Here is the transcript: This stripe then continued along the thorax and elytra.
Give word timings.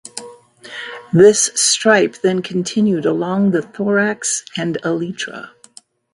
This 1.13 1.51
stripe 1.53 2.15
then 2.23 2.41
continued 2.41 3.05
along 3.05 3.51
the 3.51 3.61
thorax 3.61 4.43
and 4.57 4.79
elytra. 4.83 5.51